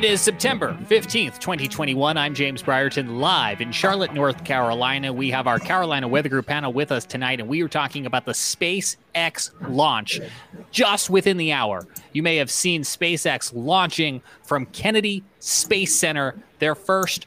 [0.00, 2.16] It is September 15th, 2021.
[2.16, 5.12] I'm James Brierton, live in Charlotte, North Carolina.
[5.12, 8.24] We have our Carolina Weather Group panel with us tonight, and we are talking about
[8.24, 10.18] the SpaceX launch
[10.70, 11.86] just within the hour.
[12.14, 17.26] You may have seen SpaceX launching from Kennedy Space Center, their first,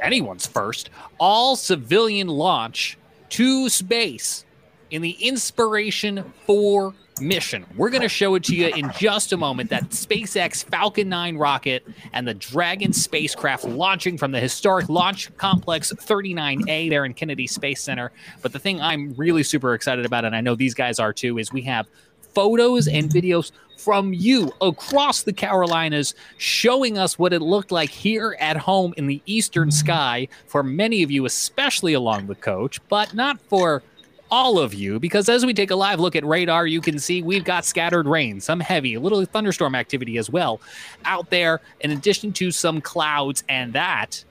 [0.00, 2.96] anyone's first, all civilian launch
[3.30, 4.44] to space
[4.88, 7.64] in the Inspiration 4 mission.
[7.76, 11.36] We're going to show it to you in just a moment that SpaceX Falcon 9
[11.36, 17.46] rocket and the Dragon spacecraft launching from the historic Launch Complex 39A there in Kennedy
[17.46, 18.12] Space Center.
[18.42, 21.38] But the thing I'm really super excited about, and I know these guys are too,
[21.38, 21.88] is we have
[22.34, 28.36] photos and videos from you across the Carolinas showing us what it looked like here
[28.40, 33.14] at home in the eastern sky for many of you, especially along the coach, but
[33.14, 33.82] not for
[34.30, 37.22] all of you because as we take a live look at radar, you can see
[37.22, 40.60] we've got scattered rain, some heavy, a little thunderstorm activity as well
[41.04, 43.44] out there, in addition to some clouds.
[43.48, 44.24] And that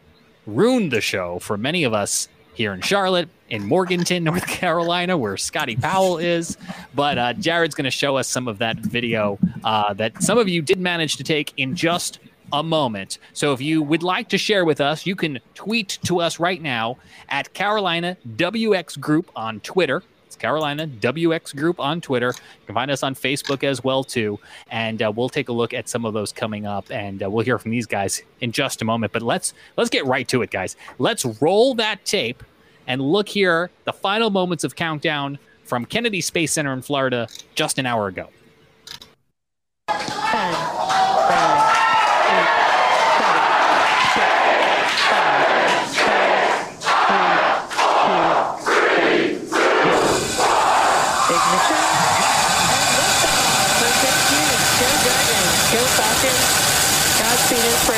[0.46, 5.38] ruined the show for many of us here in Charlotte, in Morganton, North Carolina, where
[5.38, 6.58] Scotty Powell is.
[6.94, 10.48] But uh, Jared's going to show us some of that video uh, that some of
[10.48, 12.20] you did manage to take in just
[12.54, 13.18] a moment.
[13.34, 16.62] So if you would like to share with us, you can tweet to us right
[16.62, 16.98] now
[17.30, 20.04] at Carolina WX Group on Twitter.
[20.28, 22.28] It's Carolina WX Group on Twitter.
[22.28, 25.74] You can find us on Facebook as well too, and uh, we'll take a look
[25.74, 28.82] at some of those coming up, and uh, we'll hear from these guys in just
[28.84, 29.14] a moment.
[29.14, 30.76] But let's let's get right to it, guys.
[31.00, 32.44] Let's roll that tape
[32.88, 33.72] and look here.
[33.86, 38.30] The final moments of countdown from Kennedy Space Center in Florida just an hour ago.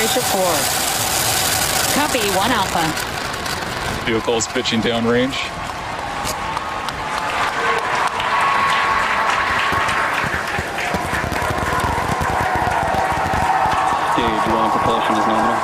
[0.06, 1.98] Inspiration 4.
[1.98, 4.06] Copy, 1 Alpha.
[4.06, 5.34] Vehicles pitching downrange.
[14.14, 15.58] Stage 1 propulsion is nominal.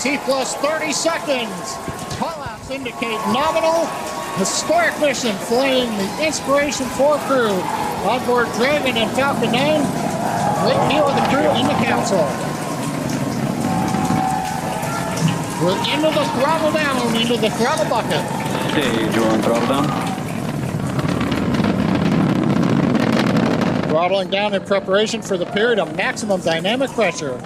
[0.00, 1.76] T plus 30 seconds.
[2.18, 3.86] Callouts indicate nominal.
[4.36, 9.80] Historic mission flying the Inspiration 4 crew onboard Dragon and Falcon 9.
[10.62, 12.30] Great view of the crew in the capsule.
[15.60, 18.24] We're into the throttle down, into the throttle bucket.
[18.70, 19.86] Stage 1 throttle down.
[23.88, 27.40] Throttling down in preparation for the period of maximum dynamic pressure.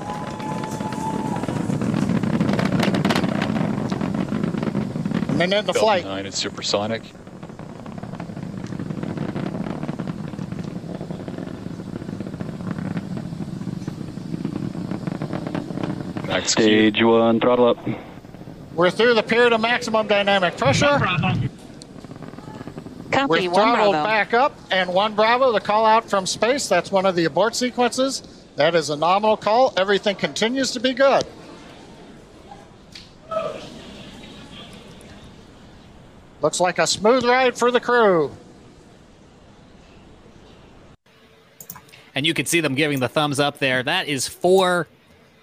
[5.41, 6.04] And then the flight.
[6.04, 7.03] Nine is supersonic.
[16.50, 16.90] Max Q.
[16.90, 17.78] Stage 1 throttle up.
[18.74, 20.98] We're through the period of maximum dynamic pressure.
[20.98, 21.48] Copy,
[23.12, 24.04] We're 1 throttled Bravo.
[24.04, 26.68] back up, and one Bravo, the call out from space.
[26.68, 28.22] That's one of the abort sequences.
[28.56, 29.72] That is a nominal call.
[29.76, 31.24] Everything continues to be good.
[36.40, 38.34] Looks like a smooth ride for the crew.
[42.14, 43.82] And you can see them giving the thumbs up there.
[43.82, 44.88] That is for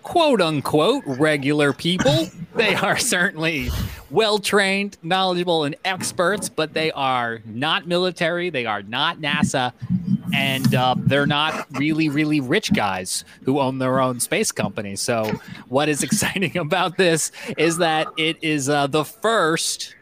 [0.08, 2.30] quote unquote regular people.
[2.56, 3.70] they are certainly
[4.10, 8.50] well trained, knowledgeable, and experts, but they are not military.
[8.50, 9.74] They are not NASA.
[10.34, 14.96] And uh, they're not really, really rich guys who own their own space company.
[14.96, 15.30] So,
[15.68, 19.94] what is exciting about this is that it is uh, the first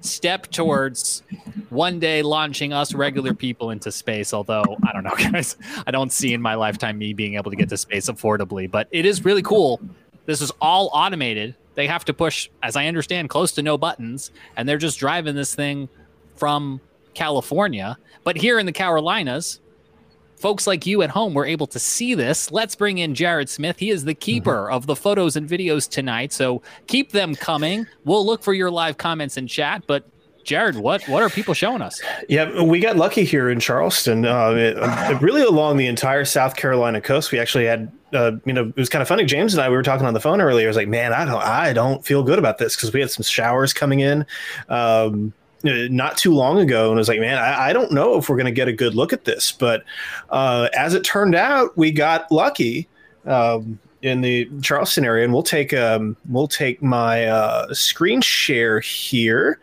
[0.00, 1.22] step towards
[1.70, 4.32] one day launching us regular people into space.
[4.32, 7.56] Although I don't know, guys, I don't see in my lifetime me being able to
[7.56, 9.80] get to space affordably, but it is really cool.
[10.26, 11.54] This is all automated.
[11.74, 15.34] They have to push, as I understand, close to no buttons, and they're just driving
[15.34, 15.88] this thing
[16.36, 16.80] from
[17.14, 17.96] California.
[18.24, 19.60] But here in the Carolinas,
[20.38, 22.50] folks like you at home were able to see this.
[22.50, 23.78] Let's bring in Jared Smith.
[23.78, 26.32] He is the keeper of the photos and videos tonight.
[26.32, 27.86] So keep them coming.
[28.04, 29.84] We'll look for your live comments in chat.
[29.86, 30.04] But
[30.48, 32.00] Jared, what what are people showing us?
[32.26, 34.24] Yeah, we got lucky here in Charleston.
[34.24, 37.92] Uh, it, uh, really, along the entire South Carolina coast, we actually had.
[38.14, 39.26] Uh, you know, it was kind of funny.
[39.26, 40.66] James and I we were talking on the phone earlier.
[40.66, 43.10] I was like, "Man, I don't, I don't feel good about this because we had
[43.10, 44.24] some showers coming in."
[44.70, 48.36] Um, not too long ago and was like, man, I, I don't know if we're
[48.36, 49.50] going to get a good look at this.
[49.50, 49.84] But
[50.30, 52.88] uh, as it turned out, we got lucky
[53.26, 58.78] um, in the Charleston area, and we'll take um, we'll take my uh, screen share
[58.80, 59.58] here,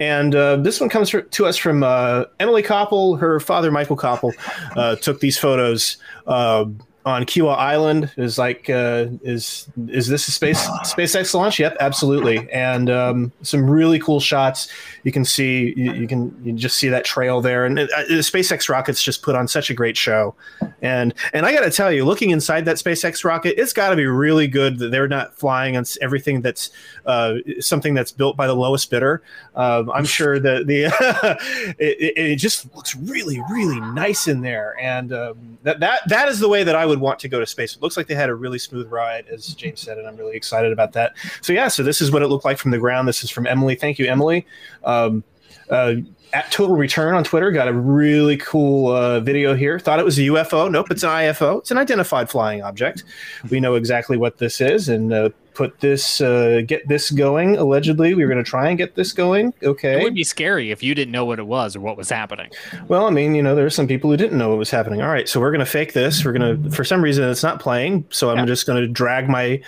[0.00, 3.18] And uh, this one comes to us from uh, Emily Koppel.
[3.18, 4.32] Her father, Michael Koppel,
[4.76, 5.96] uh, took these photos
[6.26, 6.66] uh,
[7.06, 8.12] on Kiawah Island.
[8.16, 11.58] Is like, uh, is is this a space SpaceX launch?
[11.58, 12.50] Yep, absolutely.
[12.50, 14.68] And um, some really cool shots.
[15.04, 17.64] You can see, you, you can you just see that trail there.
[17.64, 20.34] And uh, the SpaceX rockets just put on such a great show.
[20.82, 23.96] And and I got to tell you, looking inside that SpaceX rocket, it's got to
[23.96, 26.70] be really good that they're not flying on everything that's
[27.06, 29.22] uh, something that's built by the lowest bidder.
[29.54, 30.86] Um, I'm sure that the
[31.78, 36.28] it, it, it just looks really really nice in there, and um, that that that
[36.28, 37.76] is the way that I would want to go to space.
[37.76, 40.36] It looks like they had a really smooth ride, as James said, and I'm really
[40.36, 41.14] excited about that.
[41.42, 43.08] So yeah, so this is what it looked like from the ground.
[43.08, 43.74] This is from Emily.
[43.74, 44.46] Thank you, Emily.
[44.84, 45.24] Um,
[45.70, 45.94] uh,
[46.32, 49.78] at Total Return on Twitter got a really cool uh, video here.
[49.78, 50.70] Thought it was a UFO.
[50.70, 51.58] Nope, it's an IFO.
[51.60, 53.04] It's an identified flying object.
[53.50, 57.56] We know exactly what this is, and uh, put this, uh, get this going.
[57.56, 59.54] Allegedly, we were going to try and get this going.
[59.62, 60.00] Okay.
[60.00, 62.50] It would be scary if you didn't know what it was or what was happening.
[62.88, 65.00] Well, I mean, you know, there are some people who didn't know what was happening.
[65.00, 66.24] All right, so we're going to fake this.
[66.24, 68.04] We're going to, for some reason, it's not playing.
[68.10, 68.46] So I'm Yeah.
[68.46, 69.62] just going to drag my, I'm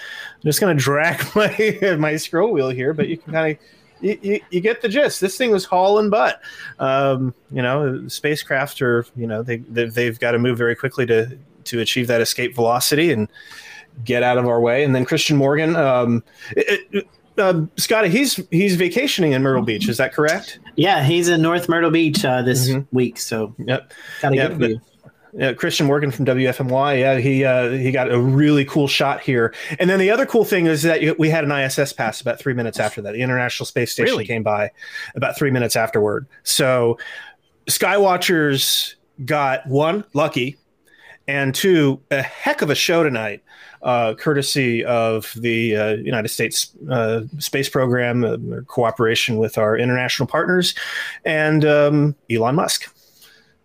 [0.44, 2.92] just going to drag my my scroll wheel here.
[2.92, 3.58] But you can kind of,
[4.00, 5.20] you, you, you get the gist.
[5.20, 6.40] This thing was hauling butt.
[6.78, 11.06] Um, you know, spacecraft are, you know, they they've, they've got to move very quickly
[11.06, 13.28] to to achieve that escape velocity and
[14.04, 14.84] get out of our way.
[14.84, 16.22] And then Christian Morgan, um,
[16.56, 19.88] it, it, uh, Scotty, he's he's vacationing in Myrtle Beach.
[19.88, 20.58] Is that correct?
[20.76, 22.86] Yeah, he's in North Myrtle Beach uh, this Mhm.
[22.92, 23.92] week, so Yep.
[24.22, 24.70] gotta Yeah, get but-
[25.32, 25.54] you.
[25.54, 27.00] Christian Morgan from WFMY.
[27.00, 29.54] Yeah, he uh, he got a really cool shot here.
[29.78, 32.54] And then the other cool thing is that we had an ISS pass about three
[32.54, 33.12] minutes after that.
[33.12, 34.26] The International Space Station Really?
[34.26, 34.70] came by
[35.14, 36.26] about three minutes afterward.
[36.42, 36.98] So
[37.68, 38.94] Skywatchers
[39.24, 40.56] got one lucky,
[41.26, 43.42] and two a heck of a show tonight,
[43.82, 48.36] uh, courtesy of the uh, United States uh, Space Program, uh,
[48.66, 50.74] cooperation with our international partners,
[51.24, 52.92] and um, Elon Musk.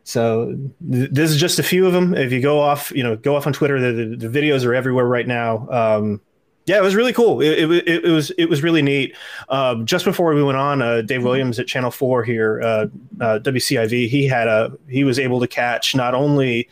[0.04, 0.58] So
[0.92, 2.14] th- this is just a few of them.
[2.14, 3.80] If you go off, you know, go off on Twitter.
[3.80, 5.68] The, the, the videos are everywhere right now.
[5.70, 6.22] Um,
[6.66, 7.42] yeah, it was really cool.
[7.42, 9.16] It, it, it, was it was really neat.
[9.50, 12.88] Um, just before we went on, uh, Dave Williams at Channel Four here, uh,
[13.20, 16.70] uh, WCIV, he had a he was able to catch not only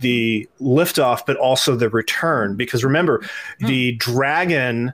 [0.00, 3.24] the liftoff but also the return because remember
[3.60, 4.92] the Dragon.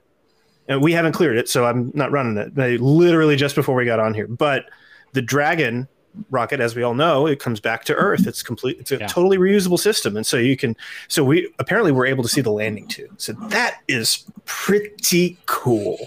[0.67, 2.55] And we haven't cleared it, so I'm not running it.
[2.55, 4.65] They literally just before we got on here, but
[5.13, 5.87] the Dragon
[6.31, 8.27] rocket, as we all know, it comes back to Earth.
[8.27, 8.79] It's complete.
[8.81, 9.07] It's a Yeah.
[9.07, 10.77] totally reusable system, and so you can.
[11.09, 13.09] So we apparently were able to see the landing too.
[13.17, 15.99] So that is pretty cool.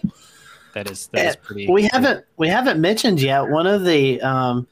[0.73, 1.67] That is that is Uh, pretty.
[1.67, 4.67] We haven't we haven't mentioned yet one of the um,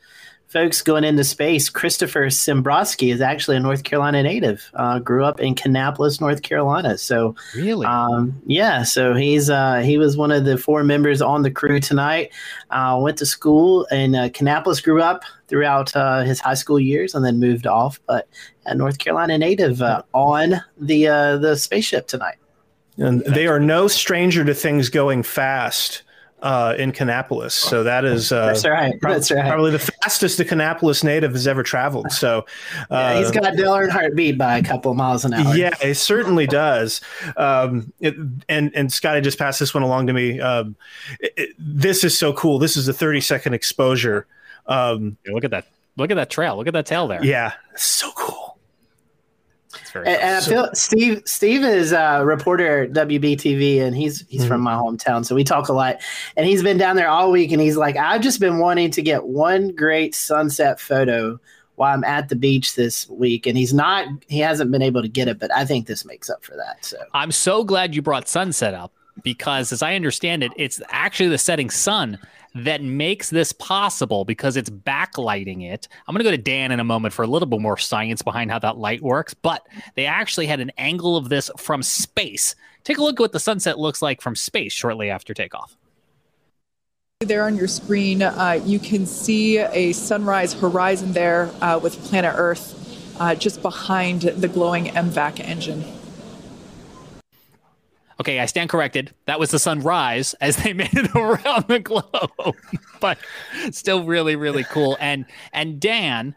[0.47, 4.69] folks going into space, Christopher Sembroski, is actually a North Carolina native.
[4.73, 6.97] Uh, grew up in Kannapolis, North Carolina.
[6.97, 7.85] So really.
[7.85, 11.79] Um, yeah, so he's uh, he was one of the four members on the crew
[11.79, 12.31] tonight.
[12.69, 17.13] Uh, went to school in uh, Kannapolis, grew up throughout uh, his high school years,
[17.13, 17.99] and then moved off.
[18.05, 18.27] But
[18.65, 22.37] a North Carolina native uh, on the uh, the spaceship tonight.
[22.97, 26.03] And they are no stranger to things going fast
[26.45, 27.51] uh, in Kannapolis.
[27.53, 29.01] So that is uh, That's right.
[29.01, 29.47] prob- That's right.
[29.47, 32.11] probably the fastest the Kannapolis native has ever traveled.
[32.11, 32.45] So
[32.81, 35.55] uh, yeah, he's got Dale Earnhardt beat by a couple of miles an hour.
[35.55, 37.01] Yeah, it certainly does.
[37.35, 38.15] Um, it,
[38.47, 40.39] and and Scotty just passed this one along to me.
[40.39, 40.75] Um,
[41.19, 42.59] it- it- this is so cool.
[42.59, 44.27] This is a 30 second exposure.
[44.67, 45.65] Um, look at that.
[45.97, 46.57] Look at that trail.
[46.57, 47.23] Look at that tail there.
[47.25, 48.34] yeah, so cool.
[50.01, 54.25] It's very And, and I feel Steve Steve is a reporter at WBTV, and he's
[54.27, 54.47] he's Mm-hmm.
[54.49, 55.97] from my hometown, so we talk a lot.
[56.37, 59.01] And he's been down there all week, and he's like, I've just been wanting to
[59.01, 61.39] get one great sunset photo
[61.75, 65.09] while I'm at the beach this week, and he's not he hasn't been able to
[65.09, 66.85] get it, but I think this makes up for that.
[66.85, 71.29] So I'm so glad you brought sunset up because, as I understand it, it's actually
[71.29, 72.19] the setting sun
[72.55, 75.89] that makes this possible because it's backlighting it.
[76.07, 78.21] I'm going to go to Dan in a moment for a little bit more science
[78.21, 82.55] behind how that light works, but they actually had an angle of this from space.
[82.85, 85.75] Take a look at what the sunset looks like from space shortly after takeoff.
[87.21, 92.33] There on your screen, uh, you can see a sunrise horizon there uh, with planet
[92.37, 92.81] Earth
[93.19, 95.83] uh, just behind the glowing MVAC engine.
[98.19, 99.13] Okay, I stand corrected.
[99.25, 102.55] That was the sunrise as they made it around the globe,
[102.99, 103.17] but
[103.71, 104.97] still really, really cool.
[104.99, 106.35] And and Dan,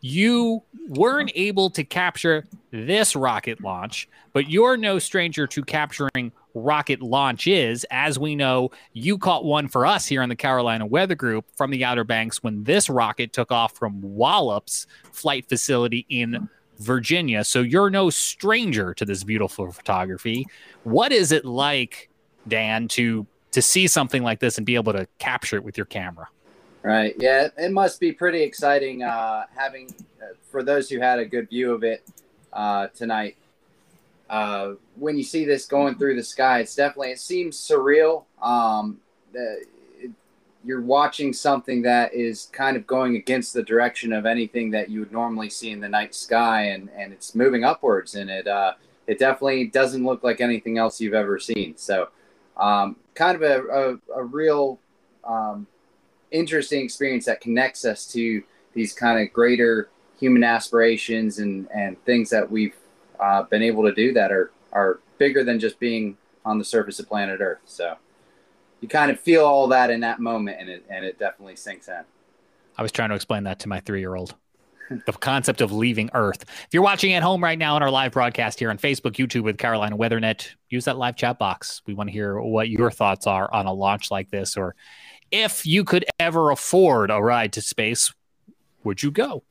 [0.00, 7.02] you weren't able to capture this rocket launch, but you're no stranger to capturing rocket
[7.02, 7.84] launches.
[7.90, 11.70] As we know, you caught one for us here on the Carolina Weather Group from
[11.70, 16.48] the Outer Banks when this rocket took off from Wallops Flight Facility in
[16.80, 17.44] Virginia.
[17.44, 20.46] So you're no stranger to this beautiful photography.
[20.84, 22.08] What is it like,
[22.48, 25.86] Dan, to to see something like this and be able to capture it with your
[25.86, 26.28] camera?
[26.82, 27.14] Right.
[27.18, 31.48] Yeah, it must be pretty exciting uh, having, uh, for those who had a good
[31.50, 32.02] view of it
[32.52, 33.36] uh, tonight.
[34.30, 38.24] Uh, when you see this going through the sky, it's definitely, it seems surreal.
[38.40, 39.00] Um,
[39.32, 39.64] the,
[40.64, 45.00] you're watching something that is kind of going against the direction of anything that you
[45.00, 48.74] would normally see in the night sky, and, and it's moving upwards, and it, uh,
[49.06, 51.76] it definitely doesn't look like anything else you've ever seen.
[51.76, 52.08] So,
[52.56, 54.78] um, kind of a, a, a real
[55.24, 55.66] um,
[56.30, 58.42] interesting experience that connects us to
[58.74, 59.88] these kind of greater
[60.18, 62.76] human aspirations and, and things that we've
[63.18, 66.98] uh, been able to do that are, are bigger than just being on the surface
[66.98, 67.60] of planet Earth.
[67.64, 67.96] So
[68.80, 71.88] you kind of feel all that in that moment, and it, and it definitely sinks
[71.88, 72.02] in.
[72.76, 74.34] I was trying to explain that to my three year old.
[75.06, 76.42] the concept of leaving Earth.
[76.42, 79.42] If you're watching at home right now on our live broadcast here on Facebook, YouTube
[79.42, 81.82] with Carolina WeatherNet, use that live chat box.
[81.86, 84.74] We want to hear what your thoughts are on a launch like this, or
[85.30, 88.12] if you could ever afford a ride to space,
[88.82, 89.44] would you go?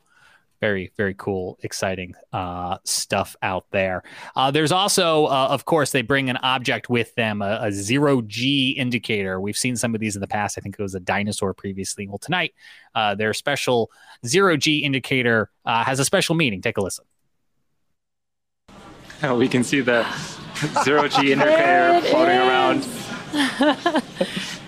[0.61, 4.03] Very, very cool, exciting uh, stuff out there.
[4.35, 8.21] Uh, there's also, uh, of course, they bring an object with them, a, a, zero
[8.21, 9.39] G indicator.
[9.39, 10.57] We've seen some of these in the past.
[10.57, 12.07] I think it was a dinosaur previously.
[12.07, 12.53] Well, tonight,
[12.93, 13.89] uh, their special
[14.25, 16.61] zero G indicator uh, has a special meaning.
[16.61, 17.05] Take a listen.
[19.37, 20.05] we can see the
[20.83, 22.85] zero G indicator floating around.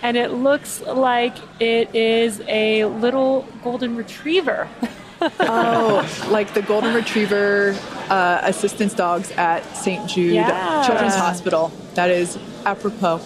[0.03, 4.69] and it looks like it is a little golden retriever.
[5.21, 7.77] Oh, like the golden retriever
[8.09, 10.09] uh, assistance dogs at St.
[10.09, 10.85] Jude yeah.
[10.85, 11.71] Children's Hospital.
[11.95, 13.21] That is apropos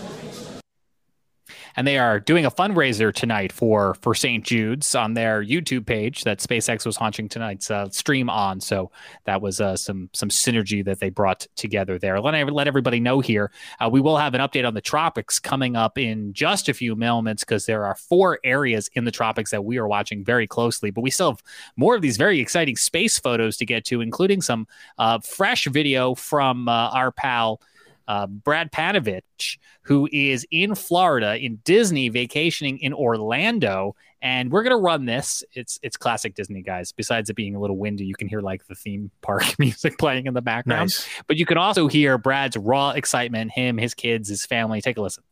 [1.75, 4.43] and they are doing a fundraiser tonight for for St.
[4.43, 8.61] Jude's on their YouTube page that SpaceX was launching tonight's uh, stream on.
[8.61, 8.91] So
[9.25, 12.19] that was uh, some some synergy that they brought together there.
[12.19, 13.51] Let let everybody know here.
[13.79, 16.95] Uh, we will have an update on the tropics coming up in just a few
[16.95, 20.91] moments because there are four areas in the tropics that we are watching very closely.
[20.91, 21.43] But we still have
[21.75, 24.67] more of these very exciting space photos to get to, including some
[24.97, 27.61] uh, fresh video from uh, our pal
[28.07, 34.77] uh, Brad Panovich, who is in Florida in Disney, vacationing in Orlando, and we're gonna
[34.77, 35.43] run this.
[35.53, 36.91] It's it's classic Disney, guys.
[36.91, 40.25] Besides it being a little windy, you can hear like the theme park music playing
[40.25, 40.89] in the background.
[40.89, 41.07] Nice.
[41.27, 43.51] But you can also hear Brad's raw excitement.
[43.51, 44.81] Him, his kids, his family.
[44.81, 45.23] Take a listen.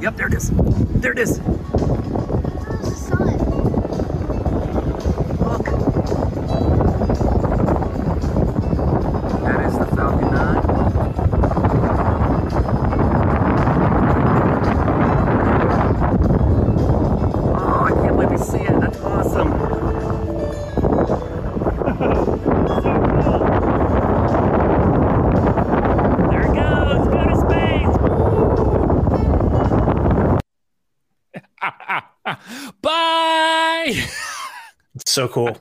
[0.00, 0.50] Yep, there it is.
[0.54, 1.40] There it is.
[35.10, 35.58] So cool.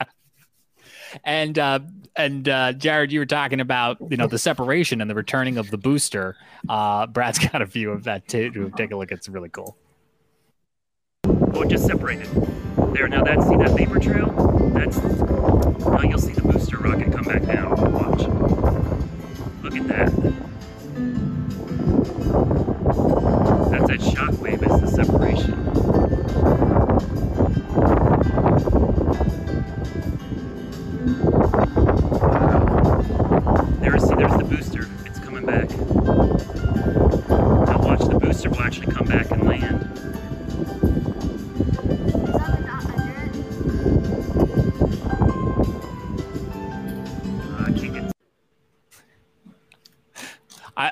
[1.24, 1.80] and uh,
[2.16, 5.70] and uh, Jared, you were talking about you know the separation and the returning of
[5.70, 6.36] the booster.
[6.68, 8.72] Uh, Brad's got a view of that too.
[8.76, 9.76] Take a look; it's really cool.
[11.24, 12.28] Oh, just separated.
[12.94, 13.24] There now.
[13.24, 14.28] That see that vapor trail?
[14.74, 17.70] That's now you'll see the booster rocket come back down.
[17.92, 18.22] Watch.
[19.62, 20.10] Look at that.
[23.70, 24.62] That's that shockwave.
[24.62, 26.09] Is the separation.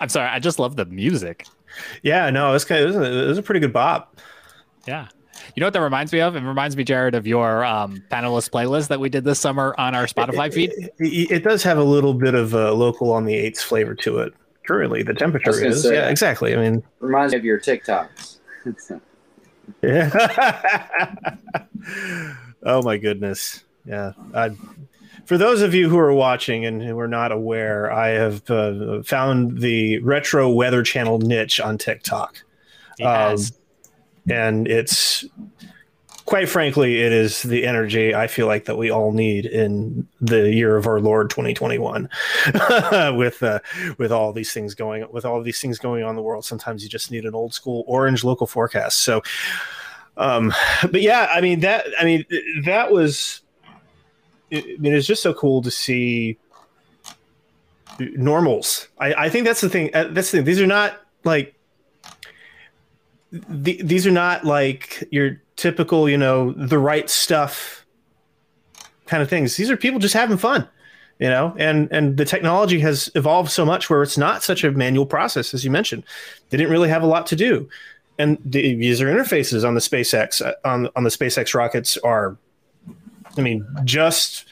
[0.08, 0.30] I, am sorry.
[0.30, 1.46] I just love the music.
[2.02, 4.18] Yeah, no, it was kind of, it was, a, it was a pretty good bop.
[4.86, 5.08] Yeah.
[5.54, 6.34] You know what that reminds me of?
[6.34, 9.94] It reminds me, Jared, of your um, panelist playlist that we did this summer on
[9.94, 10.70] our Spotify feed.
[10.70, 13.94] It, it, it does have a little bit of a local on the eights flavor
[13.96, 14.32] to it.
[14.66, 15.82] Currently, the temperature is.
[15.82, 16.54] Say, yeah, exactly.
[16.54, 18.38] I mean, reminds me of your TikToks.
[19.82, 21.36] yeah.
[22.62, 23.64] oh my goodness.
[23.86, 24.12] Yeah.
[24.34, 24.50] I,
[25.28, 29.02] for those of you who are watching and who are not aware, I have uh,
[29.02, 32.42] found the retro weather channel niche on TikTok.
[32.98, 33.52] Yes.
[33.52, 33.56] Um,
[34.30, 35.26] and it's
[36.24, 40.50] quite frankly, it is the energy I feel like that we all need in the
[40.50, 42.08] year of our Lord 2021.
[43.14, 43.58] with uh,
[43.98, 46.82] with all these things going with all these things going on in the world, sometimes
[46.82, 49.00] you just need an old school orange local forecast.
[49.00, 49.20] So,
[50.16, 50.54] um,
[50.90, 52.24] but yeah, I mean that I mean
[52.64, 53.42] that was.
[54.52, 56.38] I mean, it's just so cool to see
[57.98, 58.88] normals.
[58.98, 59.90] I, I think that's the thing.
[59.94, 60.44] Uh, that's the thing.
[60.44, 61.54] These are not like
[63.30, 67.84] the, these are not like your typical, you know, the right stuff
[69.06, 69.56] kind of things.
[69.56, 70.68] These are people just having fun,
[71.18, 74.70] you know, and and the technology has evolved so much where it's not such a
[74.70, 76.04] manual process as you mentioned.
[76.50, 77.68] They didn't really have a lot to do,
[78.18, 82.36] and the user interfaces on the SpaceX uh, on on the SpaceX rockets are,
[83.38, 84.44] I mean, just.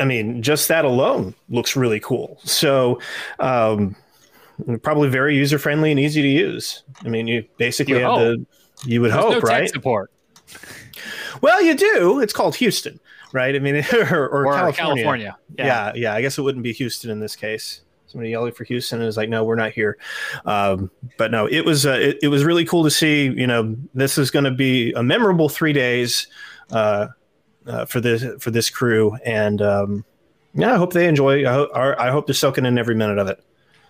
[0.00, 2.40] I mean, just that alone looks really cool.
[2.42, 2.98] So,
[3.38, 3.94] um,
[4.82, 6.82] probably very user friendly and easy to use.
[7.04, 8.38] I mean, you basically You have hope.
[8.38, 8.46] the
[8.90, 9.68] you would There's hope, no right?
[9.68, 10.10] support.
[11.40, 12.20] Well, you do.
[12.20, 12.98] It's called Houston,
[13.32, 13.54] right?
[13.54, 14.74] I mean, or, or, Or California.
[15.04, 15.66] California, yeah.
[15.66, 16.14] yeah, yeah.
[16.14, 17.82] I guess it wouldn't be Houston in this case.
[18.06, 19.96] Somebody yelling for Houston and is like, "No, we're not here."
[20.44, 23.24] Um, but no, it was uh, it, it was really cool to see.
[23.24, 26.26] You know, this is going to be a memorable three days
[26.72, 27.06] uh,
[27.66, 30.04] uh, for this for this crew, and um,
[30.54, 31.48] yeah, I hope they enjoy.
[31.48, 33.42] I hope, I hope they're soaking in every minute of it.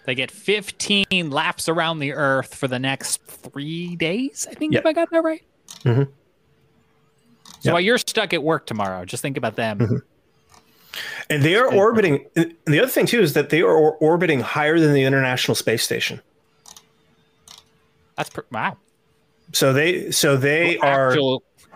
[0.04, 4.48] They get 15 laps around the Earth for the next three days.
[4.50, 5.42] I think if I got that right.
[5.84, 6.08] Mhm.
[7.60, 9.78] So while you're stuck at work tomorrow, just think about them.
[9.78, 9.96] Mm-hmm.
[11.30, 12.26] And they are orbiting.
[12.34, 15.54] And the other thing too is that they are or- orbiting higher than the International
[15.54, 16.20] Space Station.
[18.16, 18.76] That's pr- wow.
[19.52, 21.16] So they so they are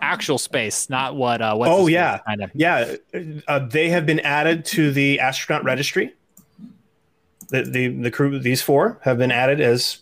[0.01, 1.41] actual space, not what.
[1.41, 2.51] Uh, what's oh yeah, kind of.
[2.53, 2.95] yeah.
[3.47, 6.13] Uh, they have been added to the astronaut registry.
[7.49, 9.99] The, the the crew these four have been added as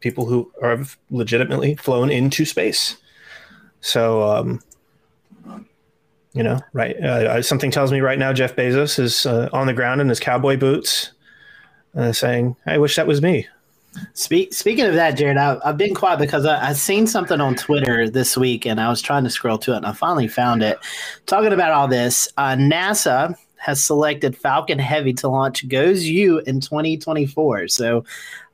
[0.00, 2.96] people who are legitimately flown into space.
[3.80, 4.60] So um,
[6.32, 6.96] you know, right?
[6.96, 10.20] Uh, something tells me right now Jeff Bezos is uh, on the ground in his
[10.20, 11.12] cowboy boots,
[11.96, 13.46] uh, saying, "I wish that was me."
[14.14, 17.54] Speak, speaking of that, Jared, I, I've been quiet because I, I seen something on
[17.54, 20.62] Twitter this week, and I was trying to scroll to it, and I finally found
[20.62, 20.78] it.
[21.26, 27.68] Talking about all this, uh, NASA has selected Falcon Heavy to launch GOES-U in 2024.
[27.68, 28.04] So,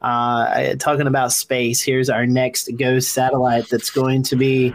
[0.03, 4.75] uh, talking about space, here's our next GOES satellite that's going to be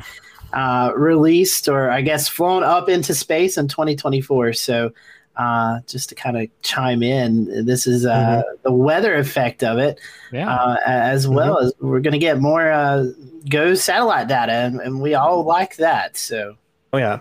[0.53, 4.53] uh, released, or I guess flown up into space in 2024.
[4.53, 4.91] So.
[5.39, 9.97] Uh, just to kind of chime in, this is uh, the weather effect of it
[10.33, 10.53] Yeah.
[10.53, 13.05] uh, as well as we're going to get more uh,
[13.47, 16.17] GOES satellite data, and, and we all like that.
[16.17, 16.57] So
[16.91, 17.19] Oh yeah,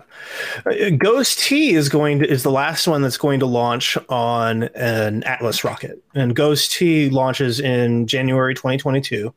[0.65, 5.23] Uh, GOES-T is going to is the last one that's going to launch on an
[5.23, 9.33] Atlas rocket, and GOES-T launches in January 2022.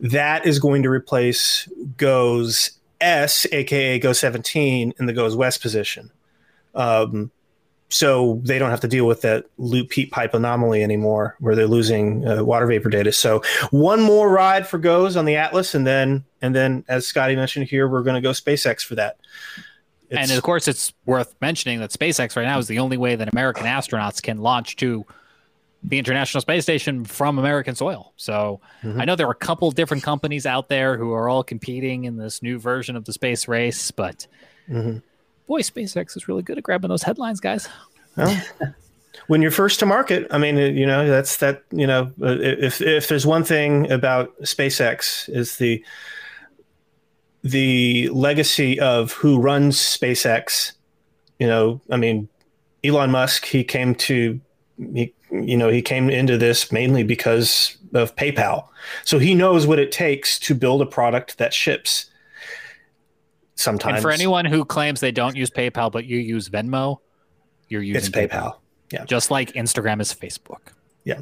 [0.00, 6.10] That is going to replace Goes S, aka GOES-17, in the Goes West position.
[6.74, 7.30] Um,
[7.94, 11.68] so they don't have to deal with that loop heat pipe anomaly anymore, where they're
[11.68, 13.12] losing uh, water vapor data.
[13.12, 17.36] So one more ride for Goes on the Atlas, and then and then as Scotty
[17.36, 19.16] mentioned here, we're going to go SpaceX for that.
[20.10, 23.32] and of course, it's worth mentioning that SpaceX right now is the only way that
[23.32, 25.04] American astronauts can launch to
[25.84, 28.12] the International Space Station from American soil.
[28.16, 29.00] So Mhm.
[29.00, 32.16] I know there are a couple different companies out there who are all competing in
[32.16, 34.26] this new version of the space race, but
[34.68, 35.02] Mhm.
[35.46, 37.68] Boy, SpaceX is really good at grabbing those headlines, guys.
[38.16, 38.42] Well,
[39.26, 41.62] when you're first to market, I mean, uh, you know, that's that.
[41.70, 45.84] You know, uh, if if there's one thing about SpaceX is the
[47.42, 50.72] the legacy of who runs SpaceX.
[51.38, 52.28] You know, I mean,
[52.82, 53.44] Elon Musk.
[53.44, 54.40] He came to,
[54.78, 58.66] he, you know, he came into this mainly because of PayPal.
[59.04, 62.06] So he knows what it takes to build a product that ships.
[63.56, 66.98] Sometimes And for anyone who claims they don't use PayPal but you use Venmo,
[67.68, 68.56] you're using It's PayPal.
[68.92, 69.04] Yeah.
[69.04, 70.72] Just like Instagram is Facebook.
[71.04, 71.20] yeah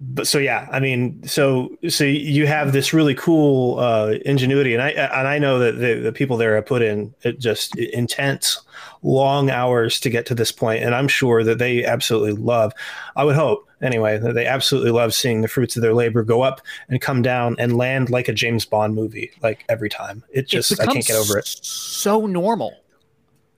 [0.00, 4.82] but so yeah i mean so so you have this really cool uh ingenuity and
[4.82, 8.60] i and i know that the, the people there have put in it just intense
[9.02, 12.72] long hours to get to this point and i'm sure that they absolutely love
[13.16, 16.60] i would hope anyway they absolutely love seeing the fruits of their labor go up
[16.88, 20.80] and come down and land like a james bond movie like every time it just
[20.80, 22.74] i can't get over it So normal.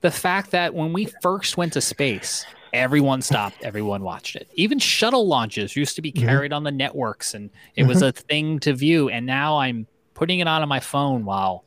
[0.02, 4.46] The fact that when we first went to space, everyone stopped, everyone watched it.
[4.54, 6.26] Even shuttle launches used to be Mm-hmm.
[6.28, 8.08] carried on the networks and it was Mhm.
[8.08, 9.08] a thing to view.
[9.08, 11.64] And now I'm putting it on on my phone while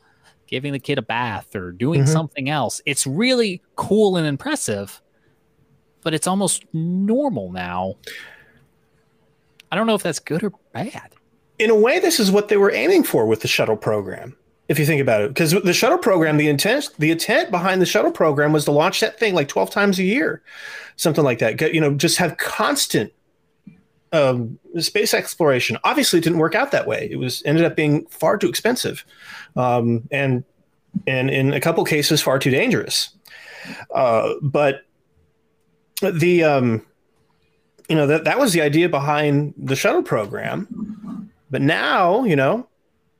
[0.48, 2.08] giving the kid a bath or doing Mhm.
[2.08, 2.82] something else.
[2.86, 5.02] It's really cool and impressive,
[6.04, 7.96] but it's almost normal now.
[9.72, 11.14] I don't know if that's good or bad.
[11.60, 14.36] in a way, this is what they were aiming for with the shuttle program.
[14.68, 17.88] If you think about it, because the shuttle program, the intent, the intent behind the
[17.88, 20.44] shuttle program was to launch that thing like twelve times a year,
[20.96, 21.74] something like that.
[21.74, 23.12] You know, just have constant
[24.12, 25.78] um, space exploration.
[25.84, 27.10] Obviously, it didn't work out that way.
[27.12, 29.04] It was ended up being far too expensive,
[29.56, 30.44] um, and
[31.08, 33.10] and in a couple cases, far too dangerous.
[33.94, 34.82] Uh, but
[36.02, 36.86] the um,
[37.90, 42.68] you know that that was the idea behind the shuttle program but now you know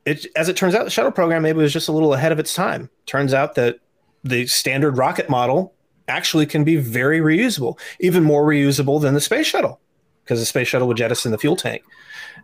[0.06, 2.38] it, as it turns out, the shuttle program maybe was just a little ahead of
[2.38, 2.88] its time.
[3.06, 3.78] Turns out that
[4.24, 5.74] the standard rocket model
[6.08, 9.80] actually can be very reusable, even more reusable than the space shuttle,
[10.24, 11.82] because the space shuttle would jettison the fuel tank,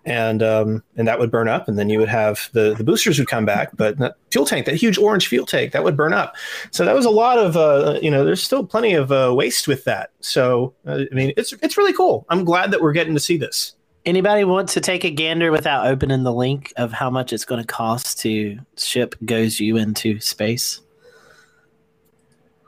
[0.04, 3.18] and um, and that would burn up, and then you would have the the boosters
[3.18, 6.12] would come back, but that fuel tank, that huge orange fuel tank, that would burn
[6.12, 6.34] up.
[6.70, 9.66] So that was a lot of uh, you know, there's still plenty of uh, waste
[9.68, 10.10] with that.
[10.20, 12.24] So uh, I mean, it's it's really cool.
[12.28, 13.74] I'm glad that we're getting to see this.
[14.04, 17.60] Anybody want to take a gander without opening the link of how much it's going
[17.60, 20.80] to cost to ship GOES-U into space?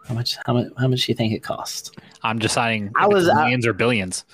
[0.06, 0.36] How much?
[0.46, 0.66] How much?
[0.78, 1.92] How much do you think it costs?
[2.22, 2.90] I'm deciding.
[2.96, 4.24] I was- it's I- millions or billions.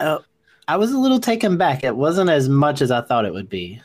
[0.00, 0.20] Oh,
[0.68, 1.84] I was a little taken back.
[1.84, 3.80] It wasn't as much as I thought it would be.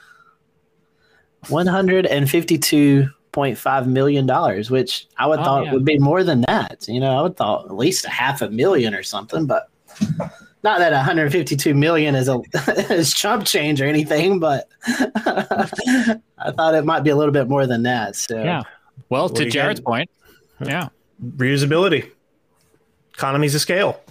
[1.50, 5.74] One hundred and fifty-two point five million dollars, which I would Oh, thought yeah.
[5.74, 6.86] would be more than that.
[6.88, 9.70] You know, I would thought at least a half a million or something, but
[10.64, 12.40] not that 152 million is a
[12.94, 17.66] is chump change or anything, but I thought it might be a little bit more
[17.68, 18.16] than that.
[18.16, 18.64] So Yeah.
[19.10, 19.86] Well, What to Jared's get?
[19.86, 20.10] point,
[20.64, 20.90] yeah,
[21.38, 22.12] Reusability,
[23.14, 24.02] economies of scale.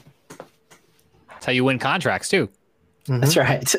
[1.28, 2.48] that's how you win contracts too.
[3.08, 3.74] That's right.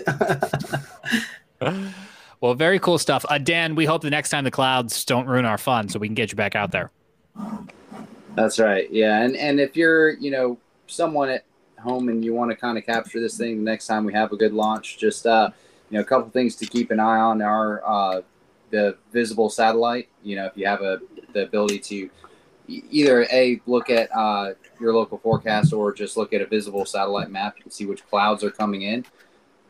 [2.41, 3.25] Well, very cool stuff.
[3.27, 6.07] Uh, Dan, we hope the next time the clouds don't ruin our fun, so we
[6.07, 6.89] can get you back out there.
[8.35, 8.89] That's right.
[8.89, 11.43] Yeah, and and if you're you know someone at
[11.79, 14.31] home and you want to kind of capture this thing the next time we have
[14.31, 15.49] a good launch, just uh
[15.89, 18.21] you know a couple things to keep an eye on are uh
[18.69, 20.07] the visible satellite.
[20.23, 21.01] You know if you have a
[21.33, 22.09] the ability to
[22.69, 27.31] either a look at uh, your local forecast or just look at a visible satellite
[27.31, 27.55] map.
[27.57, 29.05] You can see which clouds are coming in.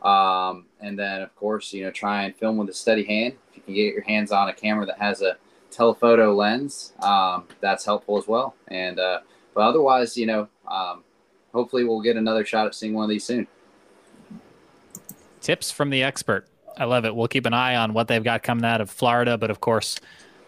[0.02, 3.34] Um, and then, of course, you know, try and film with a steady hand.
[3.50, 5.36] If you can get your hands on a camera that has a
[5.70, 8.54] telephoto lens, um, that's helpful as well.
[8.68, 9.20] And uh,
[9.54, 11.04] but otherwise, you know, um,
[11.52, 13.46] hopefully we'll get another shot at seeing one of these soon.
[15.40, 16.46] Tips from the expert.
[16.76, 17.14] I love it.
[17.14, 19.98] We'll keep an eye on what they've got coming out of Florida, but of course,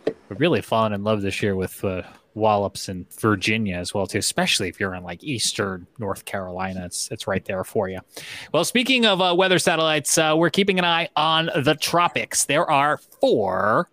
[0.06, 2.02] we've really fallen in love this year with uh,
[2.34, 4.18] Wallops in Virginia as well too.
[4.18, 8.00] Especially if you're in like Eastern North Carolina, it's it's right there for you.
[8.52, 12.44] Well, speaking of uh, weather satellites, uh, we're keeping an eye on the tropics.
[12.44, 13.88] There are four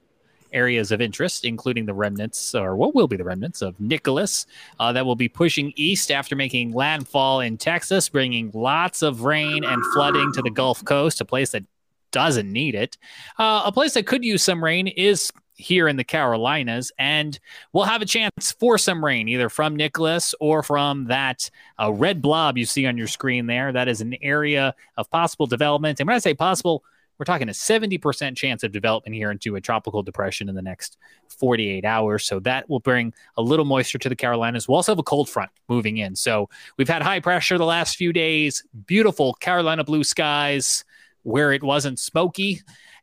[0.51, 4.45] areas of interest, including the remnants, or what will be the remnants of Nicholas,
[4.79, 9.63] uh, that will be pushing east after making landfall in Texas, bringing lots of rain
[9.63, 11.63] and flooding to the Gulf Coast, a place that
[12.11, 12.97] doesn't need it.
[13.37, 17.37] Uh, a place that could use some rain is here in the Carolinas, and
[17.73, 22.21] we'll have a chance for some rain, either from Nicholas or from that uh, red
[22.21, 23.71] blob you see on your screen there.
[23.71, 25.99] That is an area of possible development.
[25.99, 26.83] And when I say possible,
[27.17, 30.97] we're talking a 70% chance of development here into a tropical depression in the next
[31.27, 32.23] 48 hours.
[32.23, 34.69] So that will bring a little moisture to the Carolinas.
[34.69, 36.15] We'll also have a cold front moving in.
[36.15, 40.85] So we've had high pressure the last few days, beautiful Carolina blue skies
[41.23, 42.61] where it wasn't smoky.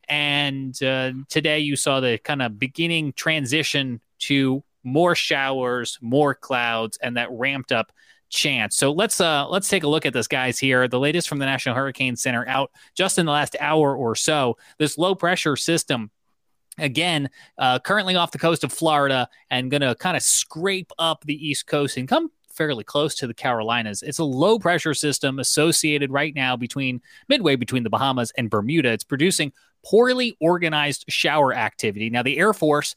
[0.09, 6.97] And uh, today you saw the kind of beginning transition to more showers, more clouds,
[7.01, 7.91] and that ramped up
[8.29, 8.75] chance.
[8.75, 10.87] So let's uh let's take a look at this guys here.
[10.87, 14.57] The latest from the National Hurricane Center out just in the last hour or so.
[14.77, 16.11] This low pressure system
[16.77, 21.23] again uh, currently off the coast of Florida and going to kind of scrape up
[21.25, 24.01] the east coast and come fairly close to the Carolinas.
[24.01, 28.91] It's a low pressure system associated right now between midway between the Bahamas and Bermuda.
[28.91, 29.53] It's producing
[29.89, 32.09] poorly organized shower activity.
[32.09, 32.93] Now, the Air Force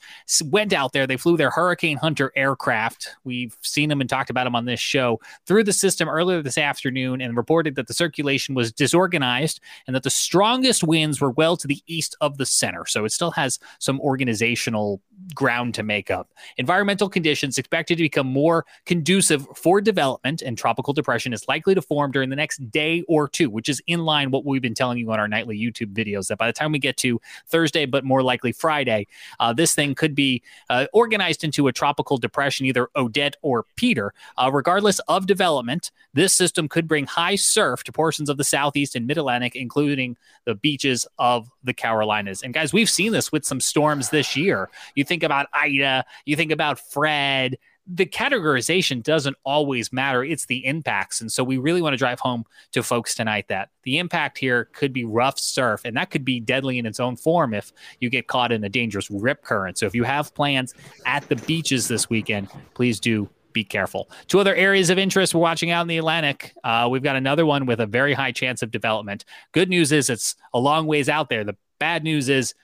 [0.46, 1.06] went out there.
[1.06, 3.10] They flew their Hurricane Hunter aircraft.
[3.22, 6.58] We've seen them and talked about them on this show through the system earlier this
[6.58, 11.56] afternoon and reported that the circulation was disorganized and that the strongest winds were well
[11.56, 12.84] to the east of the center.
[12.86, 15.00] So it still has some organizational
[15.34, 16.30] ground to make up.
[16.56, 21.82] Environmental conditions expected to become more conducive for development and tropical depression is likely to
[21.82, 24.98] form during the next day or two, which is in line what we've been telling
[24.98, 28.04] you on our nightly YouTube videos that by the time we get to Thursday, but
[28.04, 29.06] more likely Friday,
[29.38, 34.12] uh, this thing could be uh, organized into a tropical depression, either Odette or Peter.
[34.36, 38.96] Uh, regardless of development, this system could bring high surf to portions of the southeast
[38.96, 42.42] and mid Atlantic, including the beaches of the Carolinas.
[42.42, 44.68] And guys, we've seen this with some storms this year.
[44.94, 47.58] You think about Ida, you think about Fred.
[47.86, 50.22] The categorization doesn't always matter.
[50.22, 51.20] It's the impacts.
[51.20, 54.66] And so we really want to drive home to folks tonight that the impact here
[54.72, 58.08] could be rough surf, and that could be deadly in its own form if you
[58.08, 59.78] get caught in a dangerous rip current.
[59.78, 60.74] So if you have plans
[61.06, 64.08] at the beaches this weekend, please do be careful.
[64.28, 66.54] Two other areas of interest we're watching out in the Atlantic.
[66.62, 69.24] Uh, we've got another one with a very high chance of development.
[69.52, 71.42] Good news is it's a long ways out there.
[71.42, 72.54] The bad news is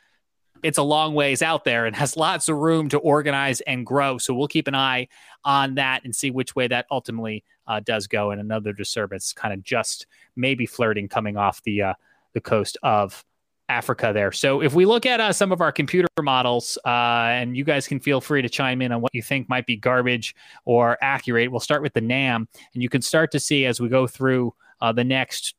[0.62, 4.18] it's a long ways out there and has lots of room to organize and grow.
[4.18, 5.08] So we'll keep an eye
[5.44, 8.30] on that and see which way that ultimately uh, does go.
[8.30, 11.94] And another disturbance, kind of just maybe flirting coming off the uh,
[12.34, 13.24] the coast of
[13.68, 14.30] Africa there.
[14.30, 17.88] So if we look at uh, some of our computer models, uh, and you guys
[17.88, 21.50] can feel free to chime in on what you think might be garbage or accurate.
[21.50, 24.54] We'll start with the NAM, and you can start to see as we go through
[24.80, 25.54] uh, the next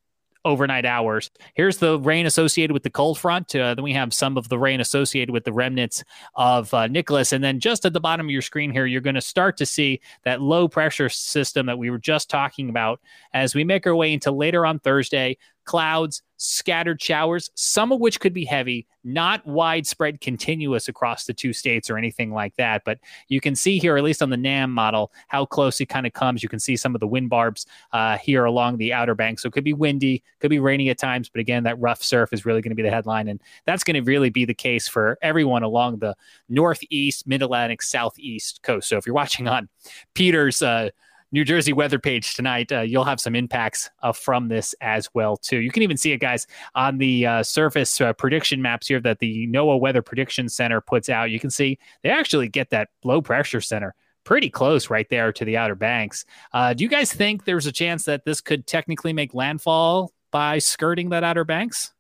[0.48, 1.30] overnight hours.
[1.56, 3.54] Here's the rain associated with the cold front.
[3.56, 6.04] Uh, then we have some of the rain associated with the remnants
[6.36, 7.34] of uh, Nicholas.
[7.34, 9.66] And then just at the bottom of your screen here, you're going to start to
[9.66, 13.02] see that low pressure system that we were just talking about
[13.34, 18.20] as we make our way into later on Thursday clouds, scattered showers, some of which
[18.20, 22.84] could be heavy, not widespread continuous across the two states or anything like that.
[22.86, 26.06] But you can see here, at least on the NAM model, how close it kind
[26.06, 26.44] of comes.
[26.44, 29.40] You can see some of the wind barbs uh, here along the outer bank.
[29.40, 31.30] So it could be windy, could be rainy at times.
[31.30, 33.28] But again, that rough surf is really going to be the headline.
[33.28, 36.16] And that's going to really be the case for everyone along the
[36.50, 38.90] northeast, mid Atlantic, southeast coast.
[38.90, 39.70] So if you're watching on
[40.14, 40.90] Peter's, uh,
[41.32, 45.36] New Jersey weather page tonight, uh, you'll have some impacts uh, from this as well
[45.36, 45.58] too.
[45.58, 49.20] You can even see it, guys, on the uh, surface uh, prediction maps here that
[49.20, 51.30] the NOAA Weather Prediction Center puts out.
[51.30, 55.46] You can see they actually get that low pressure center pretty close right there to
[55.46, 56.26] the Outer Banks.
[56.54, 60.60] Uh, do you guys think there's a chance that this could technically make landfall by
[60.60, 61.94] skirting that Outer Banks?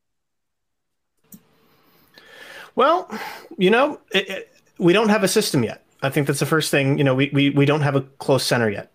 [2.75, 3.09] Well,
[3.57, 5.83] you know, it, it, we don't have a system yet.
[6.01, 6.97] I think that's the first thing.
[6.97, 8.91] You know, we, we, we don't have a close center yet.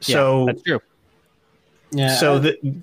[0.00, 0.80] So yeah, that's true.
[1.92, 2.14] Yeah.
[2.16, 2.82] So that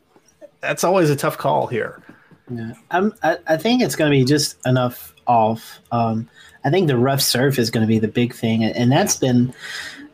[0.61, 2.01] that's always a tough call here.
[2.49, 5.79] Yeah, I'm, I, I think it's going to be just enough off.
[5.91, 6.29] Um,
[6.63, 9.53] I think the rough surf is going to be the big thing, and that's been,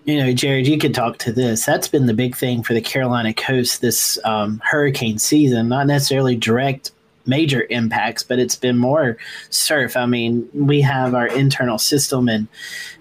[0.06, 1.66] you know, Jared, you could talk to this.
[1.66, 5.70] That's been the big thing for the Carolina coast this um, hurricane season.
[5.70, 6.92] Not necessarily direct
[7.26, 9.18] major impacts, but it's been more
[9.50, 9.96] surf.
[9.96, 12.48] I mean, we have our internal system, and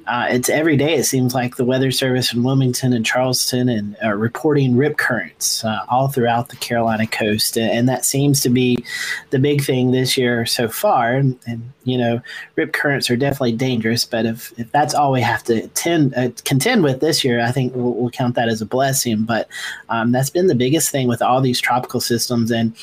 [0.07, 0.95] uh, it's every day.
[0.95, 5.65] It seems like the Weather Service in Wilmington and Charleston and uh, reporting rip currents
[5.65, 8.85] uh, all throughout the Carolina coast, and that seems to be
[9.31, 11.15] the big thing this year so far.
[11.15, 12.21] And, and you know,
[12.57, 16.31] rip currents are definitely dangerous, but if, if that's all we have to tend, uh,
[16.45, 19.23] contend with this year, I think we'll, we'll count that as a blessing.
[19.25, 19.49] But
[19.89, 22.75] um, that's been the biggest thing with all these tropical systems, and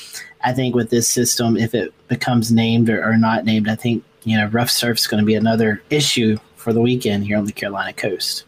[0.42, 4.04] I think with this system, if it becomes named or, or not named, I think
[4.24, 7.44] you know rough surf is going to be another issue for the weekend here on
[7.44, 8.44] the Carolina coast.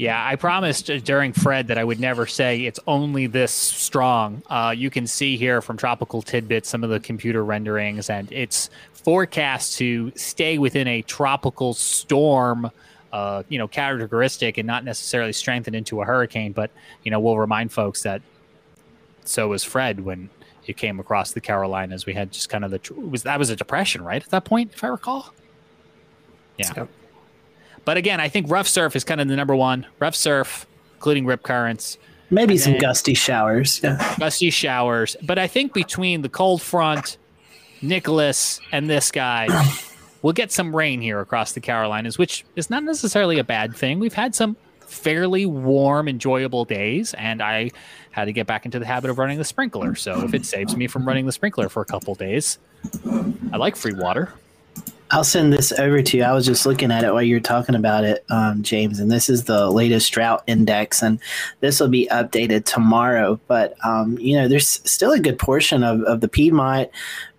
[0.00, 4.42] Yeah, I promised during Fred that I would never say it's only this strong.
[4.48, 8.70] Uh, you can see here from Tropical Tidbits some of the computer renderings, and it's
[8.94, 12.70] forecast to stay within a tropical storm,
[13.12, 16.52] uh, you know, characteristic and not necessarily strengthen into a hurricane.
[16.52, 16.70] But
[17.02, 18.22] you know, we'll remind folks that
[19.30, 20.28] so was Fred when
[20.66, 22.04] it came across the Carolinas.
[22.04, 24.22] We had just kind of the was that was a depression, right?
[24.22, 25.32] At that point, if I recall.
[26.58, 26.72] Yeah.
[26.76, 26.88] Yep.
[27.84, 29.86] But again, I think rough surf is kind of the number one.
[29.98, 30.66] Rough surf,
[30.96, 31.96] including rip currents.
[32.28, 33.80] Maybe some gusty showers.
[33.82, 34.16] Yeah.
[34.18, 35.16] Gusty showers.
[35.22, 37.16] But I think between the cold front,
[37.82, 39.48] Nicholas, and this guy,
[40.22, 43.98] we'll get some rain here across the Carolinas, which is not necessarily a bad thing.
[43.98, 44.56] We've had some
[44.90, 47.70] fairly warm, enjoyable days, and I
[48.10, 49.94] had to get back into the habit of running the sprinkler.
[49.94, 52.58] So if it saves me from running the sprinkler for a couple days,
[53.52, 54.32] I like free water.
[55.12, 56.22] I'll send this over to you.
[56.22, 59.10] I was just looking at it while you were talking about it, um, James, and
[59.10, 61.18] this is the latest drought index, and
[61.58, 63.40] this will be updated tomorrow.
[63.48, 66.90] But um, you know, there's still a good portion of, of the Piedmont,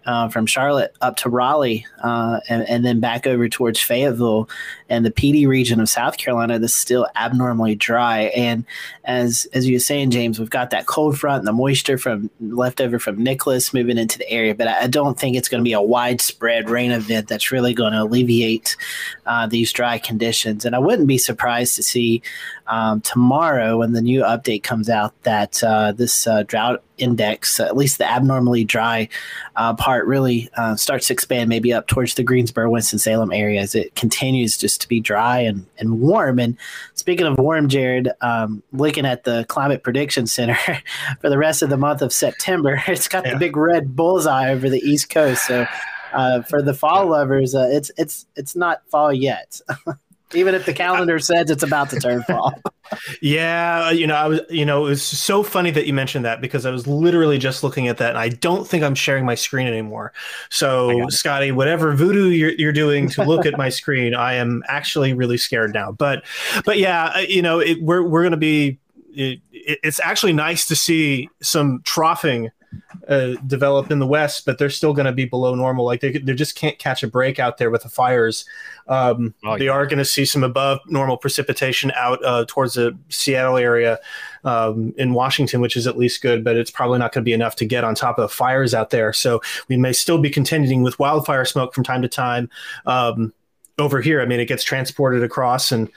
[0.06, 4.50] uh, from Charlotte up to Raleigh, uh, and, and, then back over towards Fayetteville
[4.90, 8.24] and the Dee region of South Carolina that's still abnormally dry.
[8.36, 8.66] And
[9.06, 12.32] as as you were saying, James, we've got that cold front and the moisture from
[12.40, 15.68] leftover from Nicholas moving into the area, but I, I don't think it's going to
[15.68, 18.76] be a widespread rain event that's really going to alleviate
[19.28, 20.66] uh, these dry conditions.
[20.66, 22.22] And I wouldn't be surprised to see
[22.68, 27.76] um, tomorrow when the new update comes out that uh, this uh, drought index, at
[27.76, 29.10] least the abnormally dry
[29.56, 33.76] uh, part, really uh, starts to expand maybe up towards the Greensboro, Winston-Salem area as
[33.76, 36.40] it continues just to be dry and, and warm.
[36.40, 36.58] And
[36.94, 40.58] speaking of warm, Jared, um, looking at the Climate Prediction Center
[41.22, 43.34] for the rest of the month of September, it's got yeah.
[43.34, 45.46] the big red bullseye over the East Coast.
[45.48, 45.66] So
[46.14, 49.60] uh, for the fall lovers, uh, it's it's it's not fall yet.
[50.34, 52.54] even if the calendar says it's about to turn fall.
[53.22, 56.42] yeah, you know, I was, you know, it was so funny that you mentioned that
[56.42, 59.36] because I was literally just looking at that, and I don't think I'm sharing my
[59.36, 60.14] screen anymore.
[60.50, 65.14] So, Scotty, whatever voodoo you're, you're doing to look at my screen, I am actually
[65.14, 65.92] really scared now.
[65.92, 66.24] But,
[66.66, 68.80] but yeah, uh, you know, it, we're we're going to be.
[69.14, 72.50] It, it's actually nice to see some troughing
[73.08, 75.86] uh, develop in the west, but they're still going to be below normal.
[75.86, 78.46] Like they they just can't catch a break out there with the fires.
[78.88, 82.98] Um, Oh, they are going to see some above normal precipitation out uh, towards the
[83.10, 84.00] Seattle area
[84.44, 87.34] um, in Washington, which is at least good, but it's probably not going to be
[87.34, 89.14] enough to get on top of the fires out there.
[89.14, 92.50] So we may still be contending with wildfire smoke from time to time
[92.86, 93.34] um,
[93.80, 94.22] over here.
[94.22, 95.90] I mean, it gets transported across and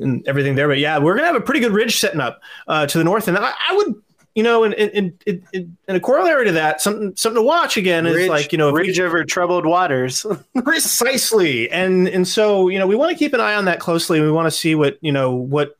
[0.00, 0.68] and everything there.
[0.68, 3.28] But yeah, we're gonna have a pretty good ridge setting up uh, to the north,
[3.28, 4.02] and I, I would.
[4.34, 8.06] You know, and in, in, in a corollary to that, something something to watch again
[8.06, 10.24] is Ridge- like you know ridge over troubled waters.
[10.64, 11.70] precisely.
[11.70, 14.30] And and so you know we want to keep an eye on that closely we
[14.30, 15.76] want to see what you know what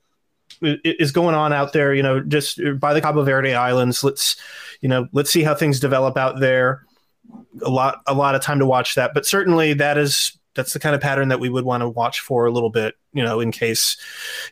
[0.61, 4.05] is going on out there you know just by the cabo verde islands.
[4.05, 4.37] Let's
[4.83, 6.85] you know let's see how things develop out there.
[7.65, 10.79] A lot a lot of time to watch that but certainly that is that's the
[10.79, 13.41] kind of pattern that we would want to watch for a little bit you know
[13.41, 13.97] in case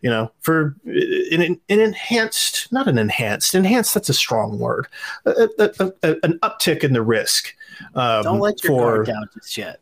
[0.03, 4.87] you know for uh, an, an enhanced not an enhanced enhanced that's a strong word
[5.27, 7.55] a, a, a, an uptick in the risk
[7.95, 9.81] um, Don't let your for guard down just yet.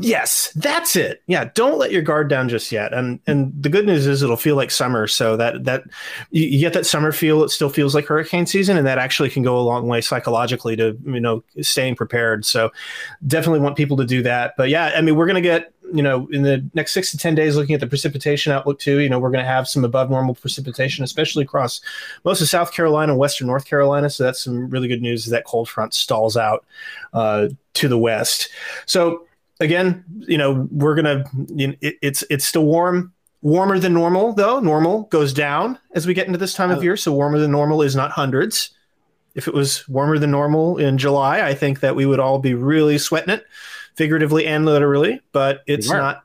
[0.00, 1.22] Yes, that's it.
[1.26, 2.92] Yeah, don't let your guard down just yet.
[2.92, 5.84] And and the good news is it'll feel like summer, so that that
[6.30, 7.44] you, get that summer feel.
[7.44, 10.76] It still feels like hurricane season, and that actually can go a long way psychologically
[10.76, 12.44] to you know staying prepared.
[12.44, 12.70] So
[13.26, 14.54] definitely want people to do that.
[14.56, 17.34] But yeah, I mean we're gonna get you know in the next six to ten
[17.34, 18.98] days looking at the precipitation outlook too.
[18.98, 21.80] You know we're gonna have some above normal precipitation, especially across
[22.24, 24.08] most of South Carolina and Western North Carolina.
[24.10, 25.26] So that's some really good news.
[25.26, 26.64] As that cold front stalls out
[27.12, 28.48] uh, to the west.
[28.86, 29.26] So
[29.60, 31.24] again, you know, we're gonna.
[31.48, 34.60] You know, it, it's it's still warm, warmer than normal though.
[34.60, 36.96] Normal goes down as we get into this time of year.
[36.96, 38.70] So warmer than normal is not hundreds.
[39.34, 42.54] If it was warmer than normal in July, I think that we would all be
[42.54, 43.44] really sweating it,
[43.94, 45.20] figuratively and literally.
[45.32, 45.96] But it's were.
[45.96, 46.24] not.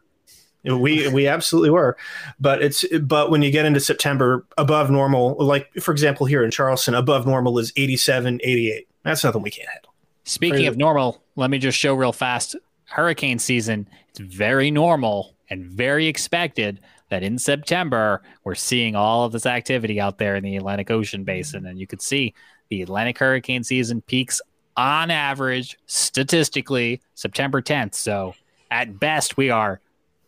[0.63, 1.95] We we absolutely were,
[2.37, 6.51] but it's but when you get into September, above normal, like for example here in
[6.51, 8.87] Charleston, above normal is 87, 88.
[9.03, 9.93] That's nothing we can't handle.
[10.25, 10.67] Speaking Crazy.
[10.67, 12.57] of normal, let me just show real fast.
[12.85, 19.31] Hurricane season, it's very normal and very expected that in September we're seeing all of
[19.31, 21.65] this activity out there in the Atlantic Ocean basin.
[21.65, 22.33] And you could see
[22.69, 24.41] the Atlantic hurricane season peaks
[24.77, 27.95] on average statistically September 10th.
[27.95, 28.35] So
[28.71, 29.81] at best, we are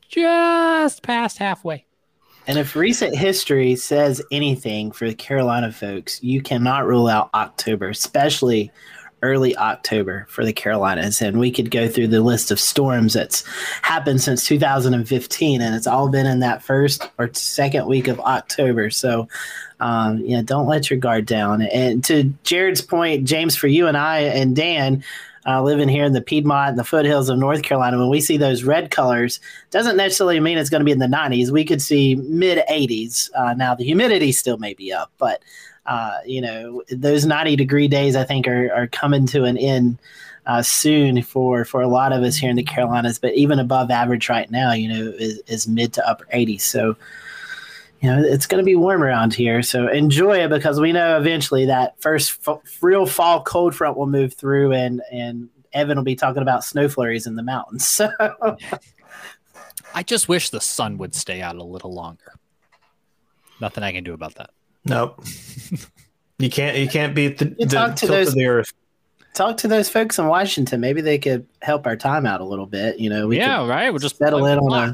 [0.10, 1.86] just past halfway.
[2.48, 7.90] And if recent history says anything for the Carolina folks, you cannot rule out October,
[7.90, 8.72] especially
[9.22, 11.22] early October for the Carolinas.
[11.22, 13.46] And we could go through the list of storms that's
[13.82, 18.90] happened since 2015, and it's all been in that first or second week of October.
[18.90, 19.28] So,
[19.80, 21.62] um, know, don't let your guard down.
[21.62, 25.04] And to Jared's point, James, for you and I and Dan,
[25.46, 28.38] uh, living here in the Piedmont and the foothills of North Carolina, when we see
[28.38, 29.40] those red colors,
[29.72, 31.50] doesn't necessarily mean it's going to be in the 90s.
[31.50, 33.30] We could see mid 80s.
[33.36, 35.42] Uh, now, the humidity still may be up, but,
[35.92, 39.98] uh, you know, those 90 degree days, I think, are, are coming to an end
[40.46, 43.20] uh, soon for, for a lot of us here in the Carolinas.
[43.20, 46.62] But even above average right now, you know, is, is mid to upper 80s.
[46.62, 46.96] So,
[48.00, 49.62] you know, it's going to be warm around here.
[49.62, 54.08] So enjoy it because we know eventually that first f- real fall cold front will
[54.08, 58.00] move through and, and Evan will be talking about snow flurries in the mountains.
[58.14, 58.58] So
[59.94, 62.40] I just wish the sun would stay out a little longer.
[63.60, 64.52] Nothing I can do about that.
[64.86, 65.24] Nope.
[66.40, 68.74] you can't you can't beat the, the talk to tilt those- of the earth.
[69.34, 70.82] talk to those folks in Washington.
[70.82, 73.00] Maybe they could help our time out a little bit.
[73.00, 73.90] You know, we yeah, could right.
[73.90, 74.94] We'll just settle in on a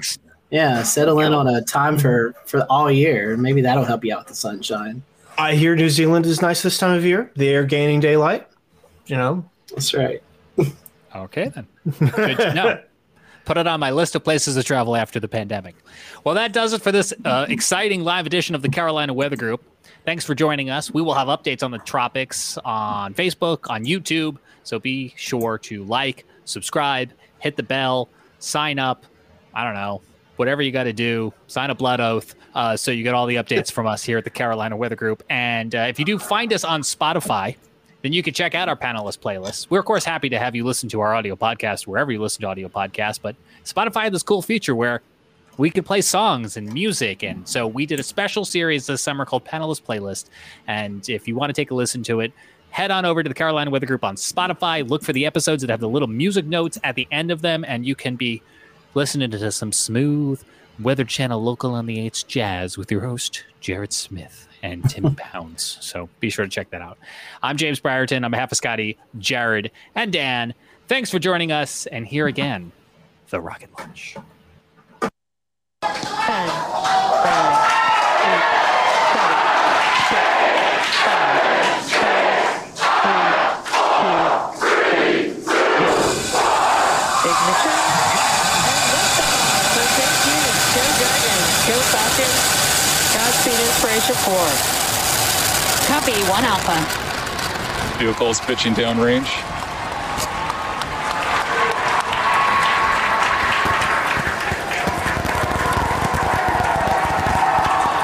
[0.50, 3.36] yeah, settle in on a time for for all year.
[3.38, 5.04] Maybe that'll help you out with the sunshine.
[5.38, 7.32] I hear New Zealand is nice this time of year.
[7.36, 8.48] They are gaining daylight.
[9.06, 10.22] You know, That's right.
[11.16, 11.68] Okay, then.
[12.00, 12.82] Good to know.
[13.46, 15.74] Put it on my list of places to travel after the pandemic.
[16.24, 19.64] Well, that does it for this uh, exciting live edition of the Carolina Weather Group.
[20.08, 20.90] Thanks for joining us.
[20.94, 24.38] We will have updates on the tropics on Facebook, on YouTube.
[24.64, 28.08] So be sure to like, subscribe, hit the bell,
[28.40, 29.06] sign up.
[29.54, 30.02] I don't know,
[30.38, 31.34] whatever you got to do.
[31.48, 34.24] Sign a blood oath uh, so you get all the updates from us here at
[34.24, 35.24] the Carolina Weather Group.
[35.30, 37.58] And uh, if you do find us on Spotify,
[38.02, 39.70] then you can check out our panelist playlist.
[39.70, 42.44] We're of course happy to have you listen to our audio podcast wherever you listen
[42.44, 45.02] to audio podcasts, but Spotify has this cool feature where
[45.58, 47.24] we could play songs and music.
[47.24, 50.26] And so we did a special series this summer called Panelist Playlist.
[50.68, 52.32] And if you want to take a listen to it,
[52.70, 54.88] head on over to the Carolina Weather Group on Spotify.
[54.88, 57.66] Look for the episodes that have the little music notes at the end of them,
[57.68, 58.42] and you can be
[58.94, 60.42] listening to some smooth
[60.80, 65.78] Weather Channel local on the 8's jazz with your host, Jared Smith and Tim Pounds.
[65.82, 67.00] So be sure to check that out.
[67.42, 68.24] I'm James Brierton.
[68.24, 70.54] On behalf of Scotty, Jared, and Dan,
[70.88, 71.88] thanks for joining us.
[71.88, 72.72] And here again,
[73.30, 73.72] the Rocket
[93.48, 93.68] Launch.
[93.80, 94.34] Fraser 4.
[95.88, 96.76] Copy, 1 Alpha.
[97.98, 99.28] Vehicles pitching downrange.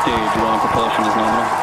[0.03, 1.62] Stage 1 propulsion is nominal.